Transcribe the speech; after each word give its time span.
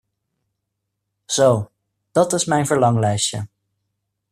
Zo, 1.25 1.71
dat 2.11 2.33
is 2.33 2.45
mijn 2.45 2.65
verlanglijstje. 2.65 3.47